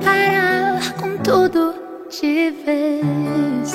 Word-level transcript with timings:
separar 0.00 0.92
com 0.94 1.16
tudo 1.18 1.74
de 2.10 2.50
vez. 2.64 3.72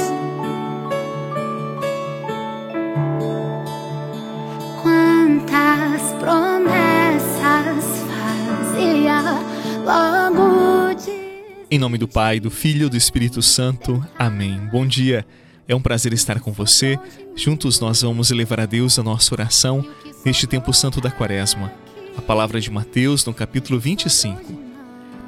Quantas 4.81 6.13
promessas 6.19 7.85
fazia 8.07 9.21
logo 9.85 10.93
de. 10.95 11.11
Em 11.71 11.77
nome 11.77 11.97
do 11.97 12.07
Pai, 12.07 12.39
do 12.39 12.49
Filho 12.49 12.87
e 12.87 12.89
do 12.89 12.97
Espírito 12.97 13.41
Santo. 13.41 14.03
Amém. 14.17 14.59
Bom 14.71 14.85
dia. 14.85 15.25
É 15.67 15.75
um 15.75 15.81
prazer 15.81 16.13
estar 16.13 16.39
com 16.39 16.51
você. 16.51 16.97
Juntos 17.35 17.79
nós 17.79 18.01
vamos 18.01 18.31
elevar 18.31 18.59
a 18.59 18.65
Deus 18.65 18.97
a 18.97 19.03
nossa 19.03 19.33
oração 19.35 19.85
neste 20.25 20.47
tempo 20.47 20.73
santo 20.73 20.99
da 20.99 21.11
Quaresma. 21.11 21.71
A 22.17 22.21
palavra 22.21 22.59
de 22.59 22.71
Mateus, 22.71 23.23
no 23.23 23.33
capítulo 23.33 23.79
25. 23.79 24.58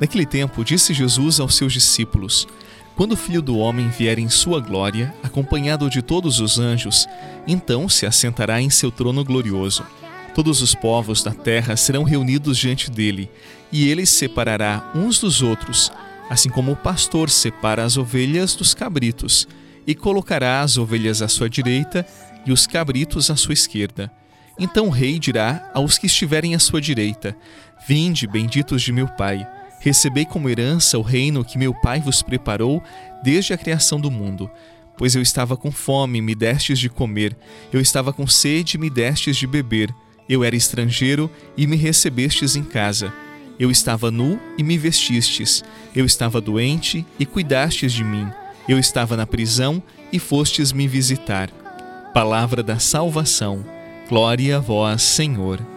Naquele 0.02 0.26
tempo, 0.26 0.66
disse 0.66 0.96
Jesus 0.96 1.40
aos 1.40 1.56
seus 1.56 1.72
discípulos: 1.72 2.48
Quando 2.96 3.12
o 3.12 3.18
Filho 3.18 3.40
do 3.40 3.60
Homem 3.60 3.88
vier 3.90 4.18
em 4.18 4.30
sua 4.30 4.60
glória, 4.60 5.14
acompanhado 5.22 5.88
de 5.92 6.02
todos 6.02 6.40
os 6.40 6.58
anjos, 6.58 7.08
então 7.48 7.88
se 7.88 8.08
assentará 8.08 8.60
em 8.60 8.72
seu 8.72 8.90
trono 8.92 9.24
glorioso. 9.24 9.86
Todos 10.34 10.60
os 10.60 10.74
povos 10.74 11.22
da 11.22 11.32
terra 11.32 11.76
serão 11.76 12.04
reunidos 12.04 12.58
diante 12.58 12.90
dele, 12.90 13.30
e 13.72 13.88
ele 13.90 14.08
separará 14.08 14.92
uns 14.96 15.20
dos 15.20 15.44
outros, 15.44 15.92
assim 16.32 16.50
como 16.50 16.72
o 16.72 16.76
pastor 16.76 17.30
separa 17.30 17.84
as 17.84 17.96
ovelhas 17.96 18.56
dos 18.56 18.74
cabritos, 18.74 19.48
e 19.86 19.94
colocará 19.94 20.62
as 20.62 20.78
ovelhas 20.78 21.22
à 21.22 21.28
sua 21.28 21.48
direita 21.48 22.08
e 22.44 22.52
os 22.52 22.66
cabritos 22.66 23.30
à 23.30 23.36
sua 23.36 23.54
esquerda. 23.54 24.12
Então 24.58 24.88
o 24.88 24.90
rei 24.90 25.20
dirá 25.20 25.70
aos 25.76 26.00
que 26.00 26.08
estiverem 26.08 26.56
à 26.56 26.60
sua 26.60 26.82
direita: 26.82 27.38
Vinde, 27.88 28.26
benditos 28.26 28.82
de 28.82 28.92
meu 28.92 29.08
Pai, 29.08 29.46
recebei 29.82 30.26
como 30.26 30.50
herança 30.50 30.98
o 30.98 31.02
reino 31.02 31.44
que 31.44 31.58
meu 31.58 31.74
Pai 31.74 32.00
vos 32.00 32.22
preparou 32.22 32.82
desde 33.22 33.52
a 33.52 33.58
criação 33.58 34.00
do 34.00 34.10
mundo. 34.10 34.50
Pois 34.98 35.16
eu 35.16 35.22
estava 35.22 35.58
com 35.58 35.72
fome, 35.72 36.22
me 36.22 36.36
destes 36.36 36.80
de 36.80 36.88
comer, 36.88 37.36
eu 37.74 37.82
estava 37.82 38.14
com 38.14 38.28
sede, 38.28 38.78
me 38.78 38.90
destes 38.90 39.36
de 39.36 39.48
beber, 39.48 39.94
eu 40.30 40.44
era 40.44 40.56
estrangeiro 40.56 41.30
e 41.58 41.66
me 41.66 41.76
recebestes 41.76 42.56
em 42.56 42.64
casa. 42.64 43.12
Eu 43.60 43.70
estava 43.72 44.10
nu 44.10 44.40
e 44.58 44.64
me 44.64 44.78
vestistes, 44.78 45.64
eu 45.96 46.06
estava 46.06 46.40
doente 46.40 47.06
e 47.20 47.26
cuidastes 47.26 47.92
de 47.92 48.04
mim, 48.04 48.28
eu 48.70 48.78
estava 48.78 49.18
na 49.18 49.26
prisão 49.26 49.82
e 50.14 50.20
fostes 50.20 50.72
me 50.72 50.88
visitar. 50.88 51.50
Palavra 52.14 52.62
da 52.62 52.78
salvação. 52.78 53.66
Glória 54.08 54.58
a 54.58 54.60
vós, 54.60 55.02
Senhor. 55.02 55.71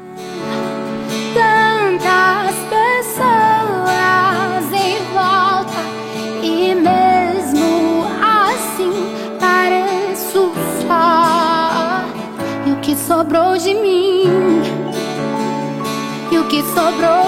Que 16.55 16.63
sobrou 16.73 17.24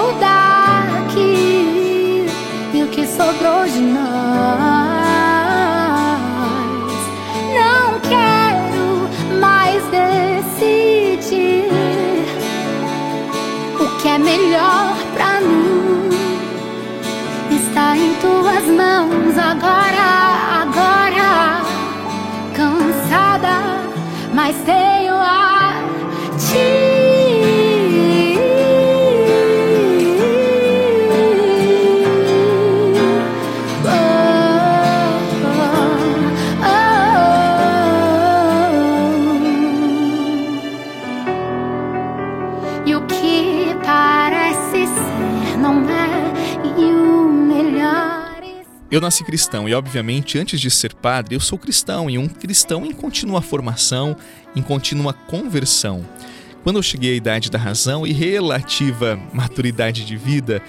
Eu 48.97 49.01
nasci 49.03 49.23
cristão 49.23 49.69
e, 49.69 49.75
obviamente, 49.75 50.39
antes 50.39 50.59
de 50.59 50.71
ser 50.71 50.95
padre, 50.95 51.35
eu 51.35 51.41
sou 51.41 51.59
cristão 51.59 52.09
e 52.09 52.17
um 52.17 52.27
cristão 52.27 52.87
em 52.87 52.93
contínua 52.93 53.43
formação, 53.43 54.17
em 54.57 54.63
contínua 54.63 55.13
conversão. 55.13 56.03
Quando 56.63 56.77
eu 56.77 56.83
cheguei 56.83 57.13
à 57.13 57.15
idade 57.15 57.51
da 57.51 57.59
razão 57.59 58.07
e 58.07 58.13
relativa 58.13 59.21
maturidade 59.35 60.03
de 60.03 60.17
vida, 60.17 60.63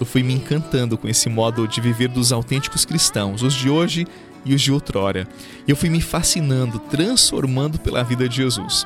eu 0.00 0.04
fui 0.04 0.24
me 0.24 0.34
encantando 0.34 0.98
com 0.98 1.06
esse 1.06 1.28
modo 1.28 1.68
de 1.68 1.80
viver 1.80 2.08
dos 2.08 2.32
autênticos 2.32 2.84
cristãos, 2.84 3.44
os 3.44 3.54
de 3.54 3.70
hoje 3.70 4.08
e 4.44 4.56
os 4.56 4.60
de 4.60 4.72
outrora. 4.72 5.28
Eu 5.68 5.76
fui 5.76 5.88
me 5.88 6.00
fascinando, 6.00 6.80
transformando 6.80 7.78
pela 7.78 8.02
vida 8.02 8.28
de 8.28 8.34
Jesus. 8.34 8.84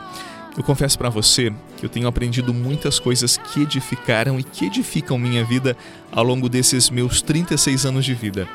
Eu 0.57 0.63
confesso 0.63 0.99
para 0.99 1.09
você 1.09 1.51
que 1.79 1.87
eu 1.87 1.89
tenho 1.89 2.07
aprendido 2.07 2.53
muitas 2.53 2.99
coisas 2.99 3.39
que 3.39 3.63
edificaram 3.63 4.39
e 4.39 4.43
que 4.43 4.67
edificam 4.67 5.19
minha 5.19 5.45
vida 5.45 5.77
ao 6.11 6.23
longo 6.23 6.49
desses 6.49 6.91
meus 6.91 7.23
36 7.23 7.87
anos 7.87 8.05
de 8.05 8.15
vida. 8.15 8.47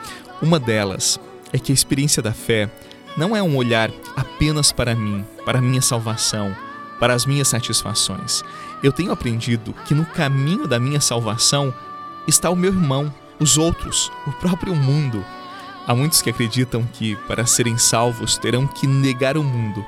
Uma 0.41 0.59
delas 0.59 1.19
é 1.51 1.57
que 1.57 1.71
a 1.71 1.75
experiência 1.75 2.21
da 2.21 2.31
fé 2.31 2.69
não 3.17 3.35
é 3.35 3.41
um 3.41 3.55
olhar 3.55 3.89
apenas 4.15 4.71
para 4.71 4.93
mim, 4.93 5.25
para 5.43 5.59
minha 5.59 5.81
salvação, 5.81 6.55
para 6.99 7.15
as 7.15 7.25
minhas 7.25 7.47
satisfações. 7.47 8.43
Eu 8.83 8.91
tenho 8.91 9.11
aprendido 9.11 9.73
que 9.85 9.95
no 9.95 10.05
caminho 10.05 10.67
da 10.67 10.79
minha 10.79 11.01
salvação 11.01 11.73
está 12.27 12.51
o 12.51 12.55
meu 12.55 12.71
irmão, 12.71 13.11
os 13.39 13.57
outros, 13.57 14.11
o 14.27 14.31
próprio 14.33 14.75
mundo. 14.75 15.25
Há 15.87 15.95
muitos 15.95 16.21
que 16.21 16.29
acreditam 16.29 16.83
que, 16.93 17.15
para 17.27 17.47
serem 17.47 17.77
salvos, 17.77 18.37
terão 18.37 18.67
que 18.67 18.85
negar 18.85 19.35
o 19.35 19.43
mundo. 19.43 19.83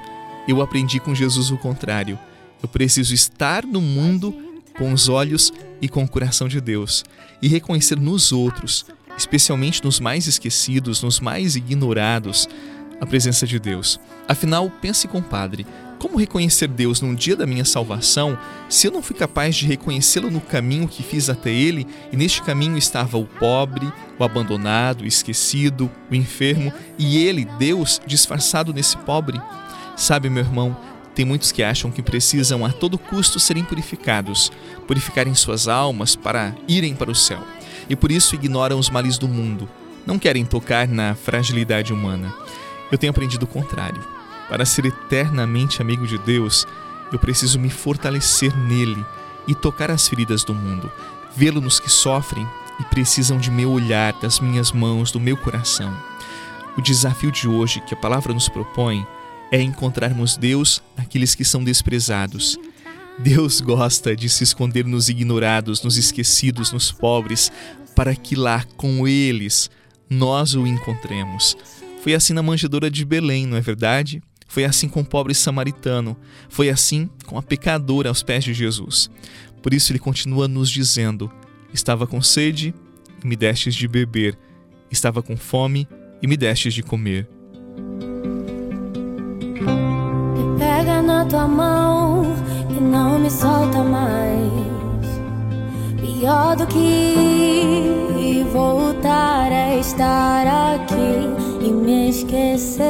Eu 0.47 0.61
aprendi 0.61 1.00
com 1.00 1.13
Jesus 1.13 1.51
o 1.51 1.57
contrário. 1.57 2.17
Eu 2.61 2.69
preciso 2.69 3.13
estar 3.13 3.66
no 3.66 3.81
mundo 3.81 4.35
com 4.77 4.91
os 4.94 5.09
olhos 5.09 5.51
e 5.81 5.88
com 5.88 6.03
o 6.03 6.07
coração 6.07 6.47
de 6.47 6.59
Deus 6.59 7.03
e 7.41 7.47
reconhecer 7.47 8.00
nos 8.00 8.31
outros 8.31 8.85
especialmente 9.19 9.83
nos 9.83 10.00
mais 10.00 10.27
esquecidos, 10.27 11.03
nos 11.03 11.19
mais 11.19 11.55
ignorados, 11.55 12.47
a 13.01 13.05
presença 13.05 13.45
de 13.45 13.59
Deus. 13.59 14.00
Afinal, 14.27 14.72
pense 14.81 15.07
compadre, 15.07 15.67
como 16.00 16.17
reconhecer 16.17 16.67
Deus 16.67 17.01
num 17.01 17.13
dia 17.13 17.35
da 17.35 17.45
minha 17.45 17.66
salvação 17.66 18.38
se 18.69 18.88
eu 18.88 18.91
não 18.91 19.01
fui 19.01 19.16
capaz 19.16 19.57
de 19.57 19.66
reconhecê-lo 19.66 20.31
no 20.31 20.39
caminho 20.39 20.88
que 20.88 21.03
fiz 21.03 21.29
até 21.29 21.51
ele 21.51 21.85
e 22.11 22.16
neste 22.16 22.41
caminho 22.41 22.77
estava 22.77 23.17
o 23.17 23.25
pobre, 23.25 23.91
o 24.17 24.23
abandonado, 24.23 25.01
o 25.01 25.07
esquecido, 25.07 25.91
o 26.09 26.16
enfermo 26.16 26.71
e 26.97 27.17
ele, 27.17 27.44
Deus, 27.57 28.01
disfarçado 28.06 28.73
nesse 28.73 28.97
pobre? 29.00 29.41
Sabe, 29.99 30.29
meu 30.29 30.41
irmão, 30.41 30.77
tem 31.13 31.25
muitos 31.25 31.51
que 31.51 31.61
acham 31.61 31.91
que 31.91 32.01
precisam 32.01 32.65
a 32.65 32.71
todo 32.71 32.97
custo 32.97 33.37
serem 33.37 33.65
purificados, 33.65 34.49
purificarem 34.87 35.35
suas 35.35 35.67
almas 35.67 36.15
para 36.15 36.55
irem 36.69 36.95
para 36.95 37.11
o 37.11 37.15
céu 37.15 37.43
e 37.89 37.97
por 37.97 38.09
isso 38.09 38.33
ignoram 38.33 38.79
os 38.79 38.89
males 38.89 39.17
do 39.17 39.27
mundo, 39.27 39.67
não 40.06 40.18
querem 40.18 40.45
tocar 40.45 40.88
na 40.88 41.15
fragilidade 41.15 41.91
humana. 41.91 42.33
Eu 42.89 42.97
tenho 42.97 43.12
aprendido 43.12 43.44
o 43.44 43.47
contrário. 43.47 44.01
Para 44.47 44.65
ser 44.65 44.85
eternamente 44.85 45.81
amigo 45.81 46.07
de 46.07 46.18
Deus, 46.19 46.65
eu 47.12 47.19
preciso 47.19 47.59
me 47.59 47.69
fortalecer 47.69 48.56
nele 48.56 49.06
e 49.50 49.53
tocar 49.53 49.91
as 49.91 50.07
feridas 50.07 50.45
do 50.45 50.53
mundo, 50.53 50.89
vê-lo 51.35 51.59
nos 51.59 51.77
que 51.77 51.91
sofrem 51.91 52.47
e 52.79 52.85
precisam 52.85 53.38
de 53.38 53.51
meu 53.51 53.69
olhar, 53.69 54.13
das 54.13 54.39
minhas 54.39 54.71
mãos, 54.71 55.12
do 55.12 55.19
meu 55.19 55.35
coração. 55.35 55.94
O 56.77 56.81
desafio 56.81 57.33
de 57.33 57.50
hoje 57.50 57.81
que 57.81 57.94
a 57.94 57.97
palavra 57.97 58.33
nos 58.33 58.47
propõe 58.47 59.06
é 59.51 59.62
encontrarmos 59.62 60.38
Deus 60.38 60.81
naqueles 60.98 61.36
que 61.36 61.44
são 61.44 61.63
desprezados 61.63 62.57
Deus 63.22 63.60
gosta 63.60 64.16
de 64.16 64.30
se 64.30 64.46
esconder 64.46 64.86
nos 64.86 65.10
ignorados, 65.10 65.84
nos 65.84 65.98
esquecidos, 65.98 66.72
nos 66.72 66.90
pobres, 66.90 67.51
para 67.94 68.16
que 68.16 68.34
lá 68.34 68.63
com 68.78 69.06
eles 69.06 69.69
nós 70.10 70.56
o 70.56 70.66
encontremos. 70.66 71.57
Foi 72.01 72.13
assim 72.13 72.31
na 72.31 72.42
manjedoura 72.42 72.90
de 72.90 73.04
Belém, 73.04 73.46
não 73.46 73.57
é 73.57 73.62
verdade? 73.62 74.24
Foi 74.48 74.63
assim 74.63 74.88
com 74.88 75.01
o 75.01 75.06
pobre 75.06 75.36
samaritano, 75.36 76.16
foi 76.48 76.69
assim 76.69 77.10
com 77.25 77.38
a 77.38 77.44
pecadora 77.44 78.07
aos 78.07 78.24
pés 78.24 78.46
de 78.46 78.54
Jesus. 78.54 79.12
Por 79.62 79.74
isso 79.74 79.92
ele 79.92 80.00
continua 80.00 80.48
nos 80.48 80.69
dizendo: 80.69 81.30
Estava 81.74 82.07
com 82.07 82.22
sede 82.22 82.74
e 83.22 83.28
me 83.28 83.36
destes 83.36 83.75
de 83.75 83.86
beber, 83.86 84.40
estava 84.90 85.22
com 85.22 85.36
fome 85.36 85.86
e 86.22 86.28
me 86.28 86.38
destes 86.38 86.74
de 86.74 86.81
comer. 86.81 87.28
tua 91.29 91.47
mão 91.47 92.25
que 92.67 92.81
não 92.81 93.19
me 93.19 93.29
solta 93.29 93.83
mais. 93.83 94.49
Pior 96.01 96.55
do 96.55 96.65
que 96.65 98.45
voltar 98.51 99.51
a 99.51 99.75
estar 99.75 100.73
aqui 100.75 101.29
e 101.61 101.71
me 101.71 102.09
esquecer. 102.09 102.83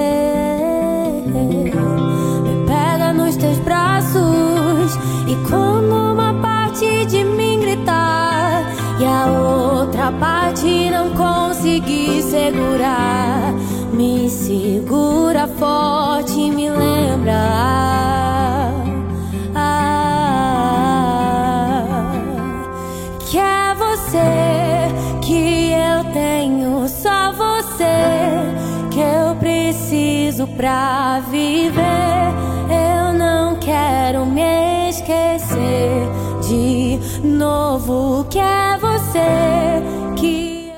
Me 1.28 2.66
pega 2.66 3.12
nos 3.14 3.36
teus 3.36 3.58
braços 3.60 4.96
e 5.28 5.36
quando 5.50 6.14
uma 6.14 6.34
parte 6.42 7.06
de 7.08 7.24
mim 7.26 7.60
gritar 7.60 8.64
e 9.00 9.06
a 9.06 9.26
outra 9.28 10.12
parte 10.14 10.90
não 10.90 11.10
conseguir 11.12 12.24
segurar, 12.24 13.54
me 13.92 14.30
segura 14.30 15.46
forte 15.48 16.40
e 16.40 16.52
me 16.52 16.70
lembra. 16.70 17.99
Pra 30.60 31.22
viver. 31.22 31.80
Eu 32.70 33.18
não 33.18 33.58
quero 33.62 34.26
me 34.26 34.90
esquecer 34.90 36.06
de 36.46 37.26
novo 37.26 38.26
que 38.26 38.40
é 38.40 38.78
você 38.78 39.80
que 40.20 40.70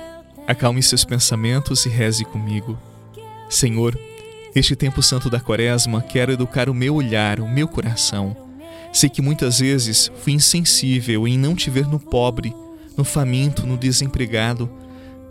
Acalme 0.45 0.83
seus 0.83 1.04
pensamentos 1.04 1.83
e 1.88 1.89
reze 1.89 2.24
comigo. 2.24 2.78
Senhor, 3.50 3.98
neste 4.56 4.75
tempo 4.75 5.01
santo 5.01 5.31
da 5.31 5.39
Quaresma, 5.39 6.00
quero 6.00 6.31
educar 6.31 6.69
o 6.69 6.75
meu 6.75 6.94
olhar, 6.94 7.39
o 7.39 7.50
meu 7.50 7.68
coração. 7.68 8.38
Sei 8.94 9.10
que 9.10 9.19
muitas 9.19 9.57
vezes 9.57 10.12
fui 10.22 10.33
insensível 10.33 11.28
em 11.28 11.39
não 11.39 11.56
te 11.56 11.72
ver 11.72 11.88
no 11.88 12.00
pobre, 12.00 12.56
no 12.95 13.04
faminto, 13.04 13.66
no 13.66 13.78
desempregado. 13.78 14.69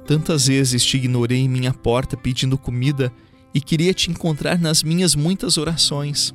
Tantas 0.08 0.48
vezes 0.48 0.84
te 0.84 0.96
ignorei 0.96 1.38
em 1.38 1.48
minha 1.48 1.72
porta 1.72 2.16
pedindo 2.16 2.58
comida 2.58 3.12
e 3.54 3.60
queria 3.60 3.92
te 3.92 4.10
encontrar 4.10 4.58
nas 4.58 4.82
minhas 4.82 5.14
muitas 5.14 5.56
orações. 5.58 6.34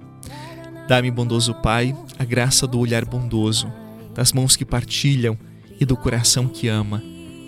Dá-me, 0.87 1.09
bondoso 1.09 1.53
Pai, 1.55 1.95
a 2.19 2.23
graça 2.23 2.67
do 2.67 2.79
olhar 2.79 3.05
bondoso, 3.05 3.71
das 4.13 4.31
mãos 4.31 4.55
que 4.55 4.65
partilham 4.65 5.37
e 5.79 5.85
do 5.85 5.97
coração 5.97 6.47
que 6.47 6.67
ama. 6.67 7.01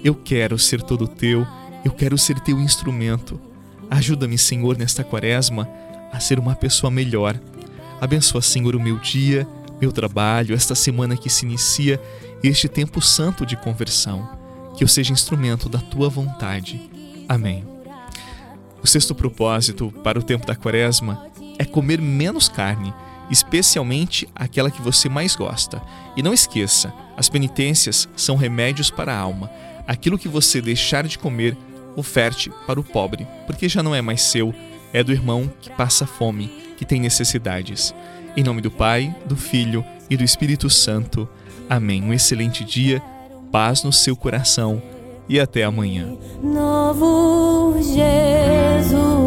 Eu 0.03 0.15
quero 0.15 0.57
ser 0.57 0.81
todo 0.81 1.07
teu, 1.07 1.45
eu 1.83 1.91
quero 1.91 2.17
ser 2.17 2.39
teu 2.39 2.59
instrumento. 2.59 3.39
Ajuda-me, 3.89 4.37
Senhor, 4.37 4.77
nesta 4.77 5.03
quaresma 5.03 5.67
a 6.11 6.19
ser 6.19 6.39
uma 6.39 6.55
pessoa 6.55 6.89
melhor. 6.89 7.39
Abençoa, 8.01 8.41
Senhor, 8.41 8.75
o 8.75 8.79
meu 8.79 8.97
dia, 8.97 9.47
meu 9.79 9.91
trabalho, 9.91 10.55
esta 10.55 10.75
semana 10.75 11.15
que 11.15 11.29
se 11.29 11.45
inicia, 11.45 12.01
este 12.43 12.67
tempo 12.67 13.01
santo 13.01 13.45
de 13.45 13.55
conversão. 13.55 14.37
Que 14.75 14.83
eu 14.83 14.87
seja 14.87 15.13
instrumento 15.13 15.69
da 15.69 15.79
tua 15.79 16.09
vontade. 16.09 16.89
Amém. 17.27 17.76
O 18.81 18.87
sexto 18.87 19.15
propósito 19.15 19.91
para 20.03 20.19
o 20.19 20.23
tempo 20.23 20.45
da 20.45 20.55
quaresma 20.55 21.27
é 21.57 21.65
comer 21.65 21.99
menos 21.99 22.47
carne, 22.47 22.93
especialmente 23.29 24.27
aquela 24.35 24.71
que 24.71 24.81
você 24.81 25.09
mais 25.09 25.35
gosta. 25.35 25.81
E 26.15 26.23
não 26.23 26.33
esqueça, 26.33 26.93
as 27.15 27.29
penitências 27.29 28.07
são 28.15 28.35
remédios 28.35 28.89
para 28.89 29.13
a 29.13 29.17
alma. 29.17 29.49
Aquilo 29.87 30.17
que 30.17 30.27
você 30.27 30.61
deixar 30.61 31.07
de 31.07 31.17
comer, 31.17 31.57
oferte 31.95 32.51
para 32.65 32.79
o 32.79 32.83
pobre, 32.83 33.27
porque 33.45 33.67
já 33.67 33.81
não 33.81 33.95
é 33.95 34.01
mais 34.01 34.21
seu, 34.21 34.53
é 34.93 35.03
do 35.03 35.11
irmão 35.11 35.51
que 35.59 35.69
passa 35.71 36.05
fome, 36.05 36.47
que 36.77 36.85
tem 36.85 36.99
necessidades. 36.99 37.93
Em 38.35 38.43
nome 38.43 38.61
do 38.61 38.69
Pai, 38.69 39.15
do 39.25 39.35
Filho 39.35 39.83
e 40.09 40.15
do 40.15 40.23
Espírito 40.23 40.69
Santo. 40.69 41.27
Amém. 41.69 42.03
Um 42.03 42.13
excelente 42.13 42.63
dia, 42.63 43.01
paz 43.51 43.83
no 43.83 43.91
seu 43.91 44.15
coração 44.15 44.81
e 45.29 45.39
até 45.39 45.63
amanhã. 45.63 46.15
Novo 46.41 47.75
Jesus. 47.81 49.26